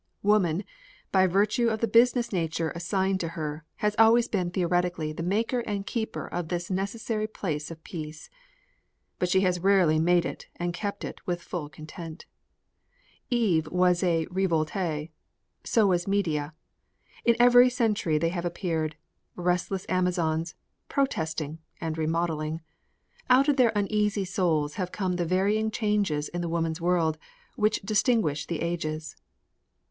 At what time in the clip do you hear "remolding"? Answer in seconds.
21.95-22.61